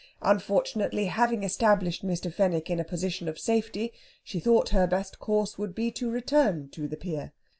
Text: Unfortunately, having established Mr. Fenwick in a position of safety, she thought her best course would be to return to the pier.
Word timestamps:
Unfortunately, 0.23 1.05
having 1.05 1.43
established 1.43 2.03
Mr. 2.03 2.33
Fenwick 2.33 2.71
in 2.71 2.79
a 2.79 2.83
position 2.83 3.27
of 3.27 3.37
safety, 3.37 3.91
she 4.23 4.39
thought 4.39 4.69
her 4.69 4.87
best 4.87 5.19
course 5.19 5.59
would 5.59 5.75
be 5.75 5.91
to 5.91 6.09
return 6.09 6.69
to 6.69 6.87
the 6.87 6.97
pier. 6.97 7.33